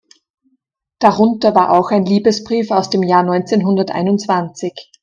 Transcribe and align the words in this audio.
Darunter 0.97 1.53
war 1.53 1.71
auch 1.73 1.91
ein 1.91 2.07
Liebesbrief 2.07 2.71
aus 2.71 2.89
dem 2.89 3.03
Jahr 3.03 3.21
neunzehnhunderteinundzwanzig. 3.21 4.73